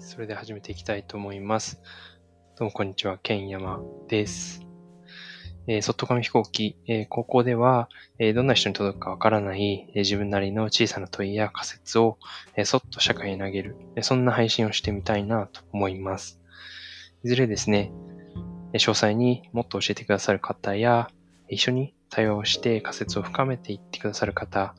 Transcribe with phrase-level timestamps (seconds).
[0.00, 1.78] それで始めていきたいと思います。
[2.56, 4.66] どうもこんにちは、ケンヤマです。
[5.66, 12.18] えー、外紙飛行機、えー、高校では、えー、どんな人に届くかわからない、え、自分なりの小さな問いや仮説を、
[12.56, 16.40] え、そっと社会に投げる、え、そんな配信をしてみたいなと思います。
[17.22, 17.92] いずれですね、
[18.72, 21.10] え、詳細にもっと教えてくださる方や、
[21.50, 24.74] 一緒に対話をして仮説を深めていってくださる方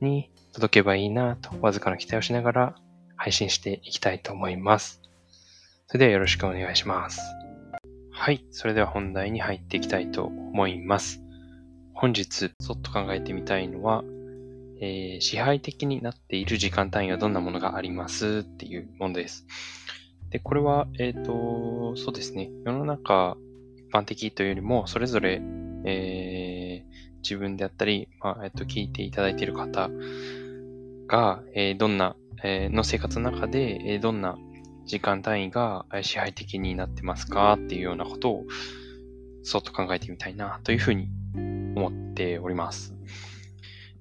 [0.00, 2.74] に届けばいいなと、わずかな期待をしながら
[3.16, 5.00] 配信していきたいと思います。
[5.86, 7.20] それではよろしくお願いします。
[8.10, 8.44] はい。
[8.50, 11.20] それでは本題に入っていきたいと思います。
[11.94, 14.04] 本日、そっと考えてみたいのは、
[14.80, 19.46] えー、支配的になっている時間単位はどんなものがありますっていうものです。
[20.30, 22.50] で、これは、えっ、ー、と、そうですね。
[22.64, 23.36] 世の中
[23.76, 25.40] 一般的というよりも、それぞれ、
[25.84, 29.90] えー、自分であったり、まあ、えっ、と、聞いていただいている方
[31.06, 34.36] が、え、どんな、の生活の中で、どんな
[34.84, 38.44] 時間単位が支配的になってますかっていうようなことを、
[39.42, 41.08] そっと考えてみたいなというふうに
[41.76, 42.94] 思っております。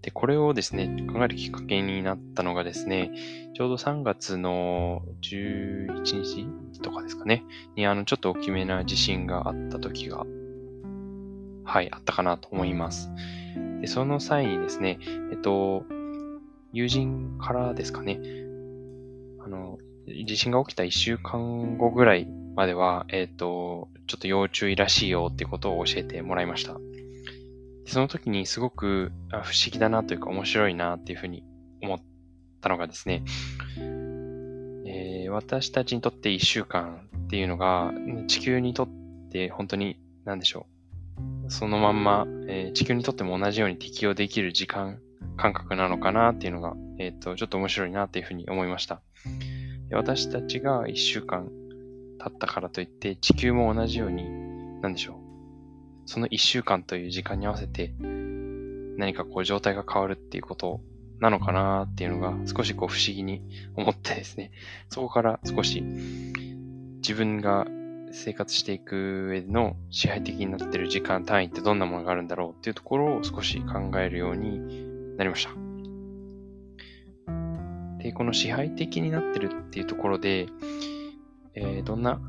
[0.02, 3.12] で、これをですね、考えるきっかけになったのがですね、
[3.56, 10.26] ちょうど3月の11日とかですかね、にあの、ちょっと大きめな地震があった時が、
[11.64, 13.10] はい、あったかなと思います。
[13.80, 15.00] で、その際にですね、
[15.32, 15.86] えっと、
[16.74, 18.20] 友人からですかね、
[19.40, 19.78] あの、
[20.26, 26.78] 地震が起きた1週間後ぐらいまでは、えっ、ー、と、ちょっと要注意らしいよってことを教えてもらいました。
[27.86, 31.44] その時にすごく不思議だなというか面白いなっていうふうに
[31.82, 32.02] 思っ
[32.62, 33.24] たのがですね、
[34.86, 37.94] えー、私たちにとって1週間っていうのが
[38.28, 38.90] 地球にとっ
[39.32, 40.66] て本当に何でしょ
[41.48, 41.52] う。
[41.52, 45.00] そのまんま、えー、地球にとっても同じように適用できる時間
[45.38, 49.02] 感覚なのかなっていうのが、えっ、ー、と、ちょっと面白いなっていうふうに思いました。
[49.92, 51.50] 私たちが一週間
[52.20, 54.30] 経ったからといって、地球も同じように、
[54.82, 55.18] なんでしょう。
[56.06, 57.94] その一週間という時間に合わせて、
[58.98, 60.82] 何かこう状態が変わるっていうこと
[61.20, 63.42] なのかなっていうのが少しこう不思議に
[63.76, 64.52] 思って ですね、
[64.90, 65.82] そこから少し
[66.98, 67.68] 自分が
[68.12, 75.52] 生活していく上での支配的になってる時間単位ってどんなものがあるんだろうっていうところを少し考えるようになりました。
[78.04, 80.48] で、この支配的になってるっていうところで、
[81.56, 82.20] えー、どんな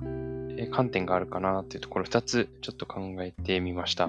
[0.70, 4.08] 観点があるかなっていうところ2つちょっと考えてみました。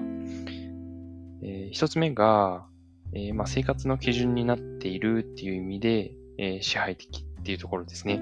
[1.42, 2.66] えー、1つ目が、
[3.12, 8.20] えー、まあ、生活の基準になっているっていう意味で、えー、支配的っていうところですね。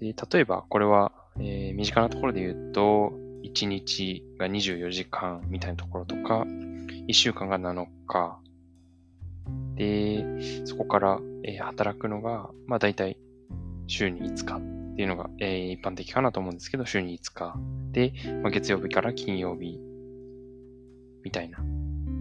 [0.00, 3.12] で例えば、これは、え身近なところで言うと、
[3.44, 6.44] 1日が24時間みたいなところとか、
[7.08, 8.39] 1週間が7日、
[9.80, 13.16] で、そこから、え、働くのが、まあ大体
[13.86, 17.56] 週に5日っていうのが、え、一般的かなと思うんですけど、週に5日
[17.90, 19.80] で、まあ、月曜日から金曜日
[21.24, 21.60] みたいな、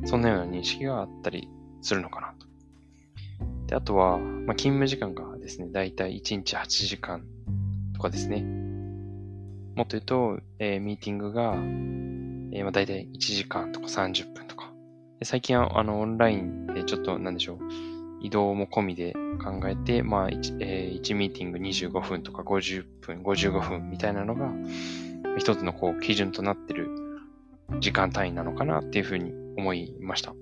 [0.05, 1.49] そんなような認識があったり
[1.81, 2.47] するのかなと。
[3.67, 7.25] で、あとは、まあ、勤務時間がですね、だいたい1日8時間
[7.93, 8.41] とかですね。
[9.75, 14.48] もっと言うと、えー、ミーティングが、えー、まあ、だいたい1時間とか30分。
[15.21, 17.59] 最近は、あの、オンラインでちょっと、なんでしょう。
[18.21, 19.13] 移動も込みで
[19.43, 24.51] 考えて、まあ1、えー、1ミーティング25分とか50分、55分みたいなのが、
[25.37, 26.89] 一つのこう、基準となってる
[27.81, 30.33] 時間単位なのかなっていうふうに思いました。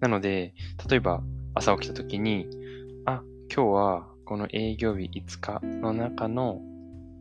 [0.00, 0.54] なので、
[0.88, 1.22] 例えば
[1.54, 2.46] 朝起きた時に、
[3.04, 3.22] あ、
[3.52, 6.60] 今日はこの営業日5日の中の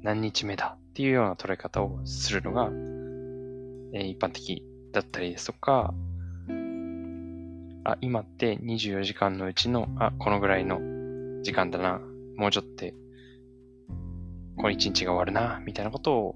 [0.04, 2.70] 何日目だっていうような捉え方をするのが、
[3.94, 5.94] え、一般的だったりですとか、
[7.84, 10.80] あ、今って24時間のうちの、あ、このぐらいの
[11.42, 12.02] 時間だな、
[12.36, 12.86] もうちょっと、
[14.58, 16.36] この一日が終わるな、みたいなことを、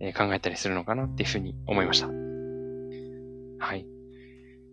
[0.00, 2.06] え、考えたりするのかなっていうふうに思いました。
[3.58, 3.86] はい。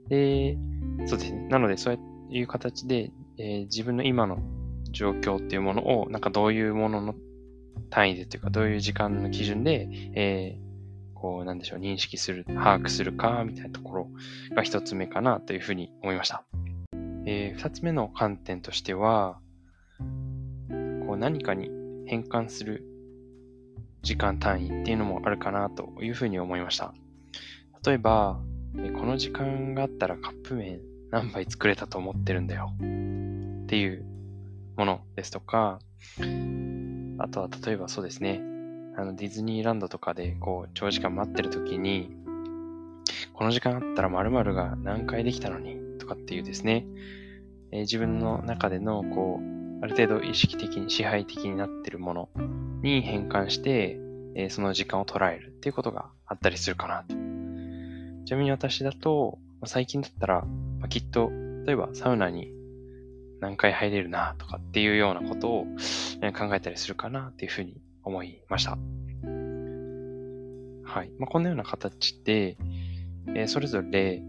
[0.10, 0.58] で、
[1.06, 1.48] そうですね。
[1.50, 2.00] なので、そう
[2.30, 4.40] いう形で、えー、自分の今の
[4.92, 7.16] 状況っていうものを、なんかどういうものの
[7.90, 10.58] 単位でというか、どういう時間の基準で、え、
[11.24, 14.08] こう、なんでしょう、認識する、把握するか、みたいなところ
[14.54, 16.44] が一つ目かなというふうに思いました。
[17.26, 19.40] えー、二つ目の観点としては、
[20.68, 21.72] こう何かに
[22.08, 22.84] 変換する
[24.02, 26.94] 時間単位っていうのもあるかなというふうに思いました。
[27.86, 28.42] 例えば、
[28.76, 34.04] この時間があったらカップ麺何杯作れたと思ってるんだよっていう
[34.76, 35.80] ものですとか、
[37.18, 38.42] あとは例えばそうですね、
[38.96, 42.16] あのディズニーランドとかでこう長時間待ってる時に、
[43.34, 46.86] この時間あったら〇〇が何回できたのにとかっていうですね、
[47.72, 52.30] えー、自分の中での、こう、ある程度意識的に支配的になっているもの
[52.82, 54.00] に変換して、
[54.36, 57.16] えー、その時間を捉えるっていうことがあったりするかなと。
[58.26, 60.42] ちなみに私だと、まあ、最近だったら、
[60.80, 61.32] まあ、きっと、
[61.66, 62.52] 例えばサウナに
[63.40, 68.72] 何回入れるなとかっていうようなことを考えたりするかなっていうふうに思いました。
[70.84, 71.12] はい。
[71.18, 72.58] まあ、こんなような形で、
[73.28, 74.22] えー、それぞれ、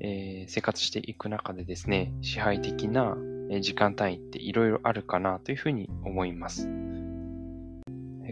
[0.00, 3.16] えー、生活していく中でですね、支配的な
[3.60, 6.68] 時間単位っていろいろあるかなというふうに思います。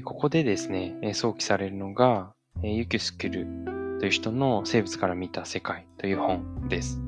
[0.05, 3.47] ここでですねえ、想起されるのがえ、ユキュスクル
[3.99, 7.01] という人の生物から見た世界という本です。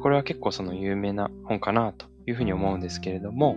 [0.00, 3.56] これは結構その有名な本かなというふうに思うんですけれども、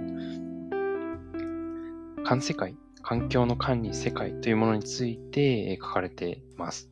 [2.24, 6.90] 環世界、環境の管理世界というものについて書かれています。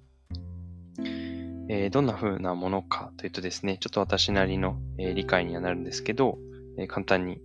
[1.71, 6.39] えー、どんな風なものかというとですね、ちょっと私なりの、え、理解にはなるんですけど、
[6.79, 7.41] え、簡単に、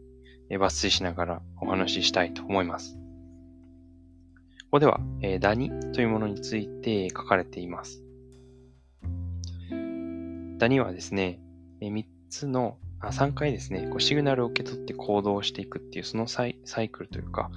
[0.49, 2.95] え抜粋しながらお話ししたいと思います。
[2.95, 3.01] こ
[4.73, 8.03] こでは、えダニというものについて書かれています。
[10.59, 11.39] ダニはですね、
[11.81, 12.79] 3つの、
[13.09, 16.55] あ3回ですね、こうシグナルを受け取って行動していくっていう、そのサイ
[16.91, 17.51] クルというか、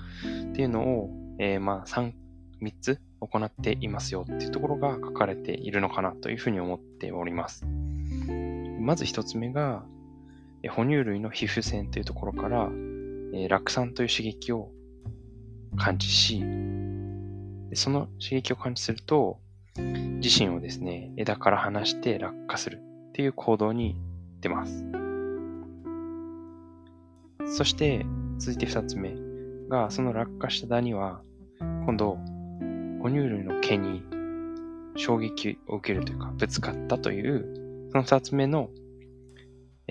[0.49, 1.09] っていうのを、
[1.39, 2.13] えまあ3、
[2.61, 7.65] 3つ行っていますよっていうところが書かれているのかなというふうに思っております。
[8.79, 9.85] まず一つ目が、
[10.69, 12.69] 哺乳類の皮膚腺というところから、
[13.33, 14.71] え酪酸という刺激を
[15.77, 16.39] 感知し、
[17.73, 19.39] その刺激を感知すると、
[19.75, 22.79] 自身をですね、枝から離して落下する
[23.09, 23.95] っていう行動に
[24.41, 25.06] 出ます。
[27.49, 28.05] そして、
[28.39, 29.15] 続いて二つ目
[29.69, 31.21] が、その落下したダニは、
[31.59, 32.17] 今度、
[33.01, 34.03] 哺乳類の毛に
[34.95, 38.69] 衝撃を受けるというか、ぶつかったという、その二つ目の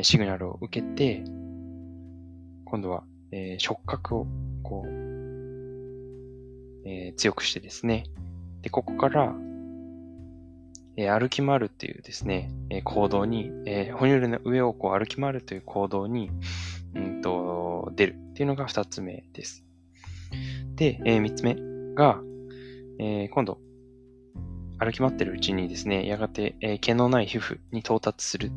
[0.03, 1.25] シグナルを受けて、
[2.67, 4.27] 今度は、えー、触覚を
[4.63, 4.89] こう、
[6.85, 8.05] えー、強くしてですね。
[8.63, 9.35] で、ここから、
[10.97, 16.31] えー、歩き回るっていうですね、え行動に、え哺乳類の上をこう歩き回るという行動に、
[17.97, 19.65] 出るっていうのが二つ目です。
[20.77, 21.57] で、え三つ目
[21.95, 22.21] が、
[22.99, 23.59] え今度、
[24.79, 28.53] 歩き回ってるうちにですね、やがて、え毛のない皮膚に到達する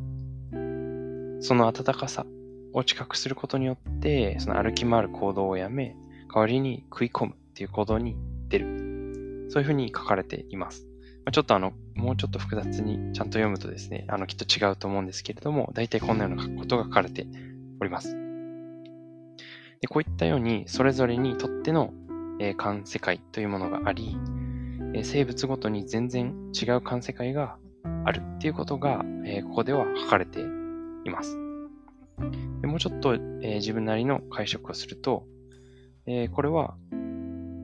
[1.41, 2.25] その暖かさ
[2.73, 5.95] を知覚することによって、その歩き回る行動をやめ、
[6.33, 8.15] 代わりに食い込むっていう行動に
[8.49, 9.47] 出る。
[9.49, 10.85] そういうふうに書かれています。
[11.25, 17.25] まあ、ちょっとあの、もうちょっと複雑にちゃんと読むとですね、あの、きっと違うと思うんですけれども、大体こんなようなことが書かれて
[17.81, 18.28] おります。
[19.81, 21.93] でこういったように、それぞれにとっての、
[22.39, 24.17] えー、世界というものがあり、
[24.93, 27.57] えー、生物ごとに全然違う観世界が
[28.05, 31.37] あるっていうことが、えー、ここでは書かれています。
[32.61, 35.25] でもうちょっと、えー、自分なりの解釈をすると、
[36.05, 36.75] えー、これは、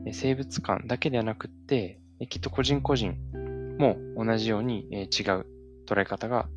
[0.07, 3.17] え生物観だけではなくって、えきっと個人個人
[3.79, 5.45] も同じように、え違う
[5.87, 6.47] 捉え方が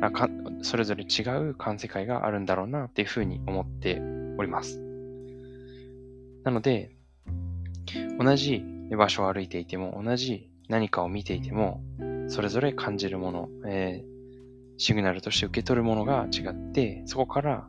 [0.00, 0.28] あか、
[0.62, 4.00] それぞれ違う観世界があるんだろうなっていうふうに思って
[4.38, 4.80] おります。
[6.44, 6.90] なので、
[8.18, 8.62] 同じ
[8.96, 11.82] 場所を歩いていても、同じ何かを見ていても、
[12.28, 17.68] それぞれ感じるもの、えー、シグナルとして受け取るものが違って、そこから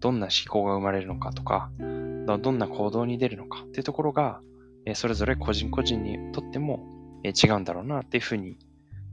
[0.00, 4.40] どんな思考が生まれるのかとか、どんな行動に出るのかっていうところが、
[4.86, 6.94] えそれぞれ個人個人にとっても
[7.24, 8.58] え違うんだろうなっていうふうに、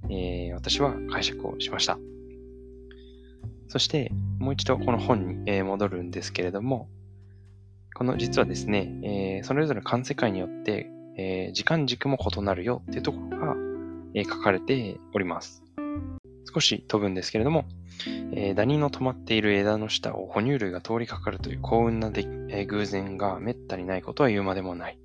[0.10, 1.98] え、私は解釈をしました。
[3.72, 6.90] そして、もう一度この本に戻るんですけれども、
[7.96, 13.56] この実はですね、えー、それぞれの観世界によって、えー、時間軸も異なるよっていうところが、
[14.14, 15.64] えー、書かれております。
[16.54, 17.64] 少し飛ぶんですけれども、
[18.34, 25.00] えー、ダニの止まっている枝の下を哺乳類が通りかかるという幸運なで、えー、偶然が滅多にないことは言うまでもない。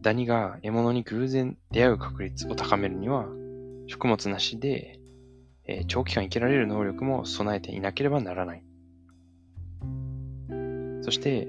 [0.00, 3.26] ダニが獲物に偶然出会う確率を高めるには、
[3.88, 4.98] 食物なしで、
[5.66, 8.64] え、長期間生きられる能力も備えていなければならない。
[11.02, 11.48] そして、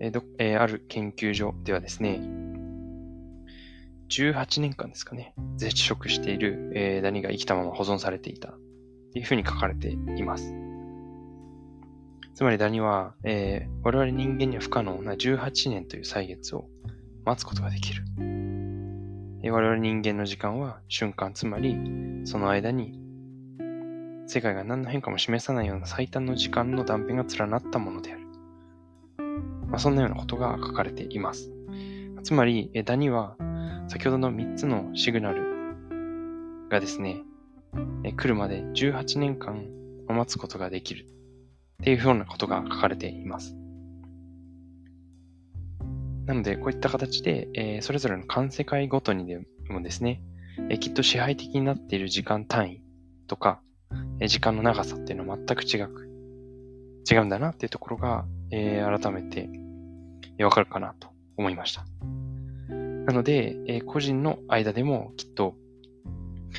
[0.00, 2.20] えどえ、ある研究所ではですね、
[4.08, 8.58] 18年間ですかね、絶食している、え、ダニが生きたまま保存されていたっ
[9.12, 10.54] ていうふうに書かれています。
[12.34, 16.68] つまりダニは、え、我々人間には不可能な18年という歳月を
[17.24, 18.02] 待つことができる。
[19.42, 21.76] 我々人間の時間は瞬間、つまり
[22.24, 23.00] その間に
[24.26, 28.26] 世界が何の変化も示さないような最短の時間の断片が連なったものである。
[29.68, 31.50] まあ、そんなようなことが書かれています。
[32.22, 33.36] つまり、ダニは
[33.88, 35.42] 先ほどの3つのシグナル
[36.68, 37.22] がですね、
[38.04, 39.64] え来るまで18年間
[40.12, 43.56] 待つことができるっていうようなことが書かれています。
[46.30, 50.22] なので、こういった形で、えー、それぞれの環世界ごとにでもですね、
[50.68, 52.82] えー、きっと支配的になっている時間単位
[53.26, 53.60] とか、
[54.20, 56.08] えー、時間の長さっていうのは全く違く、
[57.10, 59.50] 違うんだなっていうところが、えー、改めて
[60.44, 61.84] わかるかなと思いました。
[62.68, 65.56] なので、えー、個人の間でもきっと、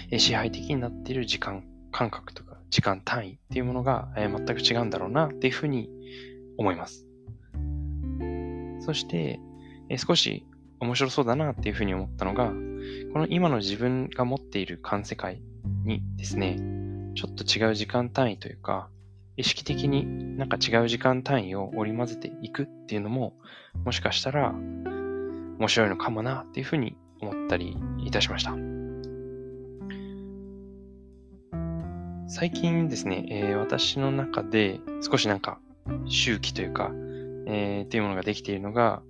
[0.10, 1.64] えー、支配的になっている時間
[1.94, 5.90] 感覚とか時間単位っていうものが、えー、全く違うんだろうなっていうふうに
[6.58, 7.08] 思います。
[8.82, 9.40] そして、
[9.92, 10.46] え、少し
[10.80, 12.48] 面白そうだなっていうふうに思ったのが、
[13.14, 15.42] この今の自分が持っている環世界
[15.84, 16.58] にですね、
[17.16, 18.90] ちょっと違う時間単位というか、
[19.36, 23.34] 意識的になんか違う時間単位を織り交ぜていくっていうのも、
[23.84, 28.56] もしかしたら面白いのかもなっていうふうに思ったりいたしました。
[32.28, 35.60] 最近ですね、えー、私の中で少しなんか
[36.06, 36.92] 周期というか、
[37.46, 39.02] えー、っていうものができているのが、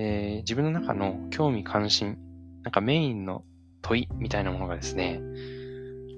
[0.00, 2.18] えー、自分の中の興味関心、
[2.62, 3.42] なんかメインの
[3.82, 5.20] 問いみたいなものがですね、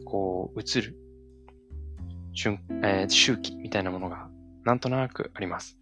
[0.05, 0.99] こう映る
[2.35, 4.29] 瞬、えー、周期みたいなものが
[4.65, 5.79] なんとなくあります。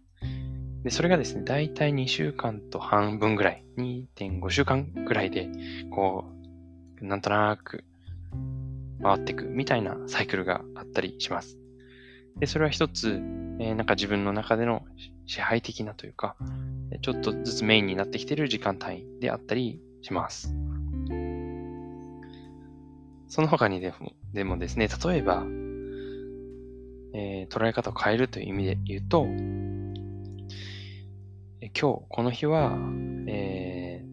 [0.81, 5.49] で、それがですね、だいたい2週間と半分ぐらい、2.5週間ぐらいで、
[5.91, 6.23] こ
[7.01, 7.83] う、なんとなく
[9.03, 11.57] 回っていくみたいなサイクルがあったりします。
[12.39, 13.21] で、それは一つ、
[13.59, 14.83] えー、なんか自分の中での
[15.25, 16.35] 支配的なというか、
[17.01, 20.55] ちょっとずつメインになってきている時間帯であったりします。
[23.27, 25.45] その他にでもでもですね、例えば、
[27.13, 29.27] えー、捉え方を変えるという意味で言うと、
[31.61, 32.77] え今日、この日は、
[33.27, 34.03] え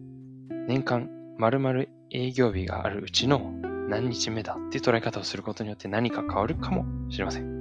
[0.49, 3.53] ー、年間〇〇営業日があるうちの
[3.89, 7.56] 何日目だっていう捉え方をすることによって何か変わるかもしれません。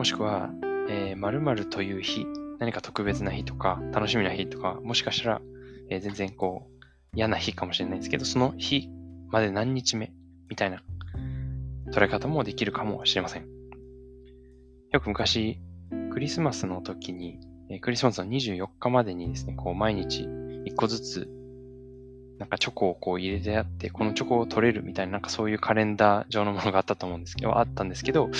[0.00, 0.48] もしくは、
[0.88, 2.24] えー、〇〇という日、
[2.58, 5.42] 何か特別な日とか、楽しみな日とか、もしかしたら、
[5.90, 8.88] えー、全然こう、嫌な日かもしれないですけど、その日
[9.28, 10.10] まで何日目
[10.48, 10.82] みたいな
[11.92, 13.46] 捉え方もできるかもしれません。
[14.90, 15.58] よく昔、
[16.10, 17.38] クリスマスの時に、
[17.68, 21.28] えー、クリスマスの24日までにですね、こう毎日1個ずつ
[22.38, 28.30] なんかチョコをこう入れてあって、このチョコを取れるみたいな、なんかそういうカレンダー上のものがあったと思うんですけど、あったんですけど、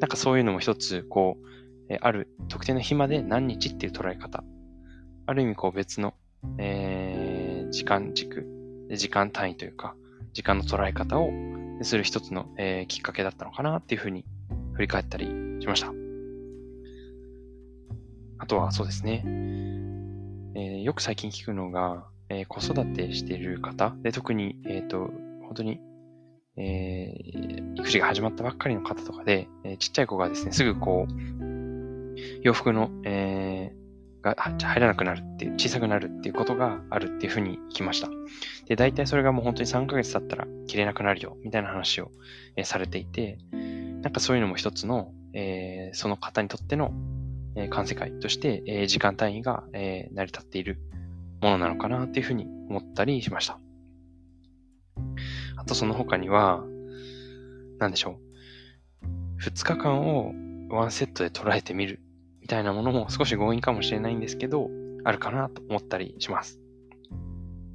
[0.00, 1.46] なんかそういうのも一つ、こう、
[1.90, 4.42] えある特定の日まで何日っていう捉え方。
[5.26, 6.14] ある意味こう別の、
[6.58, 8.46] えー、時間軸、
[8.90, 9.94] 時間単位というか、
[10.32, 11.30] 時間の捉え方を
[11.82, 14.24] する一つの、えー、きっかけだったのかなっていうふうに
[14.72, 15.26] 振り返ったり
[15.60, 15.92] しました。
[18.38, 19.22] あとはそうですね。
[20.54, 25.10] えー、よく最近聞くのが、えー、子育てしている方、で特に、えっ、と、
[25.42, 25.78] 本当に、
[26.56, 33.72] えー、育児が始まったばっかりの方とかで、えちっちゃい子がですね、すぐこう、洋服の、え
[34.22, 38.08] が入らなくなるっていう、小さくなるっていうことがあるっていうふうに聞きました。
[38.66, 42.10] で、大体それがもう本当に3ヶ月経ったら着れなくなるよ、みたいな話を、
[42.56, 43.38] えされていて、
[44.02, 46.92] なんかそういうのも一つの、えその方にとっての、
[47.56, 50.78] えー、世界として、え時間単位が、え成り立っている
[51.40, 53.58] ものなのかなっていうふうに思ったりしました。
[55.60, 56.64] あとその他には、
[57.78, 58.18] 何でしょ
[59.02, 59.06] う。
[59.36, 60.32] 二日間を
[60.70, 62.00] ワンセットで捉えてみる
[62.40, 64.70] みたいなものも少し強引かもしれないんですけど、
[65.04, 66.58] あるかなと思ったりします。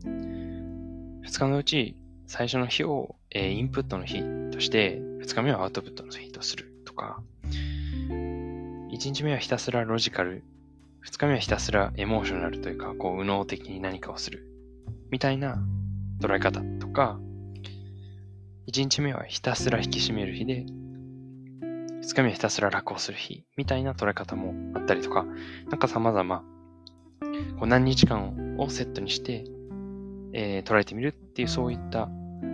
[0.03, 1.95] 二日のうち
[2.27, 7.21] 最初の日を、えインプットの日として、二日目はアウトプットの日とするとか、
[8.89, 10.43] 一日目はひたすらロジカル
[11.05, 14.47] 二日目はひたすらエモーショナルというか、こう、右脳的に何かをする。
[15.11, 15.63] みたいな
[16.19, 17.19] 捉え方とか、
[18.67, 20.65] 一日目はひたすら引き締める日で、
[22.01, 23.45] 二日目はひたすら楽をする日。
[23.57, 25.23] みたいな捉え方もあったりとか、
[25.69, 26.45] なんか様々、こ
[27.61, 29.43] う何日間をセットにして、
[30.33, 32.09] えー、捉えてみるっていうそういった、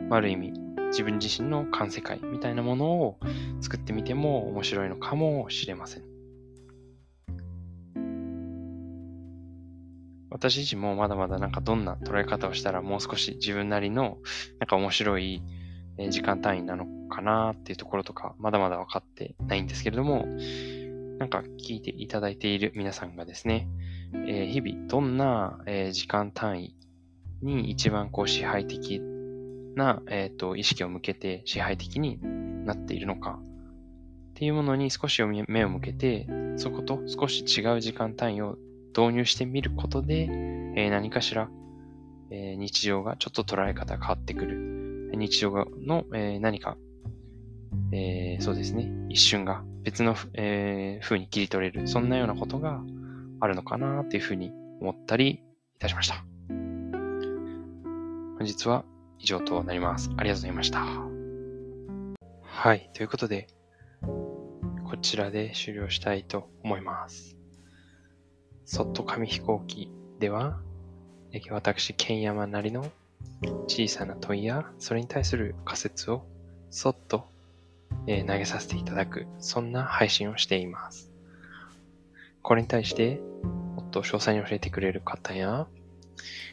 [0.10, 0.54] ある意味、
[0.88, 3.18] 自分自身の感世界みたいなものを
[3.62, 6.04] 作ってみても面白いのかもしれません。
[10.30, 14.18] 私自身もまだまだなんかどんな捉え方をしたらもう少し自分なりの
[14.60, 15.42] なんか面白い
[16.10, 20.26] 時間単位なのかなっていうところとかまだまだ分かってないんですけれども
[21.22, 23.68] なんか聞いていただいている皆さんがですね、
[24.26, 25.60] え、日々どんな、
[25.92, 26.76] 時間単位
[27.44, 29.00] に一番こう支配的
[29.76, 32.18] な、えーと、意識を向けて支配的に
[32.66, 38.58] なっているのかっていうものに少し目を向けてそこと少し違う時間単位を
[38.98, 40.28] 導入してみることで、
[40.76, 41.52] え、何かしら、
[42.32, 44.91] え、日常がちょっと捉え方が変わってくる。
[45.14, 46.78] 日常の、えー、何か、
[47.92, 51.88] えー、そうですね、一瞬が別の、えー、風に切り取れる。
[51.88, 52.82] そんなようなことが
[53.40, 55.30] あるのかなっていうふうに思ったり
[55.76, 56.24] いたしました。
[56.50, 58.86] 本日は
[59.20, 60.10] 以上となります。
[60.18, 60.86] ありがとうございました。
[62.42, 62.90] はい。
[62.94, 63.48] ということで、
[64.02, 67.38] こちらで終了したいと思います。
[68.66, 70.60] そっと紙飛行機では、
[71.50, 72.92] 私、剣山なりの
[73.68, 76.26] 小さな問いや、それに対する仮説を
[76.70, 77.28] そっと、
[78.08, 81.12] え投げさせていただく、そんな配信をしています。
[82.42, 83.20] これに対して、
[83.76, 85.68] もっと詳細に教えてくれる方や、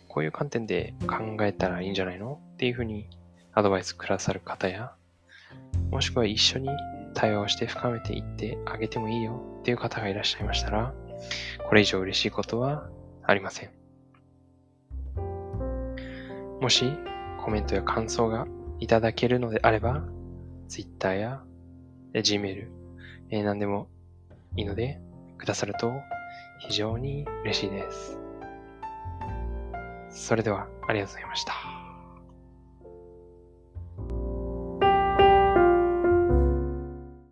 [0.08, 2.40] こういう観点で考えたらいいんじゃないの？
[2.54, 3.08] っていうふうに
[3.52, 4.92] アドバイスくださる方や、
[5.90, 6.68] もしくは一緒に
[7.14, 10.94] 対話をして深めていってあげてもいいよっていう方がいらっしゃいましたら、
[11.68, 12.88] これ以上嬉しいことは
[13.22, 13.77] ありません。
[16.68, 16.92] もし
[17.42, 18.46] コメントや感想が
[18.78, 20.04] いただけるのであれば、
[20.68, 21.42] Twitter や
[22.12, 22.66] Gmail、
[23.30, 23.88] えー、何でも
[24.54, 25.00] いいので
[25.38, 25.90] くださると
[26.58, 28.18] 非常に嬉しいです。
[30.10, 31.77] それではありがとうございました。